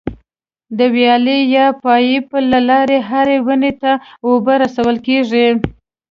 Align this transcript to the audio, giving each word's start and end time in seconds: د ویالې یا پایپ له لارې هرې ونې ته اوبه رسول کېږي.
د 0.77 0.79
ویالې 0.95 1.37
یا 1.55 1.65
پایپ 1.83 2.25
له 2.51 2.59
لارې 2.69 2.97
هرې 3.09 3.37
ونې 3.45 3.71
ته 3.81 3.91
اوبه 4.27 4.53
رسول 4.63 4.95
کېږي. 5.07 5.47